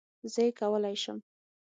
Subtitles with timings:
[0.33, 1.17] زه یې کولای شم